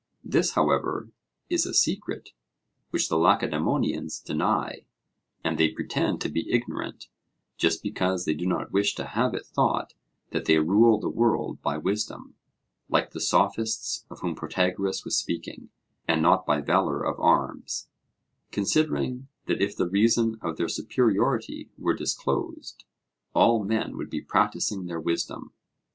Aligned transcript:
This, 0.23 0.53
however, 0.55 1.11
is 1.47 1.67
a 1.67 1.75
secret 1.75 2.31
which 2.89 3.07
the 3.07 3.17
Lacedaemonians 3.19 4.19
deny; 4.19 4.87
and 5.43 5.59
they 5.59 5.69
pretend 5.69 6.21
to 6.21 6.29
be 6.29 6.49
ignorant, 6.51 7.05
just 7.55 7.83
because 7.83 8.25
they 8.25 8.33
do 8.33 8.47
not 8.47 8.71
wish 8.71 8.95
to 8.95 9.05
have 9.05 9.35
it 9.35 9.45
thought 9.45 9.93
that 10.31 10.45
they 10.45 10.57
rule 10.57 10.99
the 10.99 11.07
world 11.07 11.61
by 11.61 11.77
wisdom, 11.77 12.33
like 12.89 13.11
the 13.11 13.19
Sophists 13.21 14.07
of 14.09 14.21
whom 14.21 14.33
Protagoras 14.33 15.05
was 15.05 15.15
speaking, 15.15 15.69
and 16.07 16.19
not 16.19 16.47
by 16.47 16.61
valour 16.61 17.03
of 17.03 17.19
arms; 17.19 17.87
considering 18.49 19.27
that 19.45 19.61
if 19.61 19.75
the 19.75 19.87
reason 19.87 20.39
of 20.41 20.57
their 20.57 20.67
superiority 20.67 21.69
were 21.77 21.93
disclosed, 21.93 22.85
all 23.35 23.63
men 23.63 23.95
would 23.97 24.09
be 24.09 24.19
practising 24.21 24.87
their 24.87 24.99
wisdom. 24.99 25.53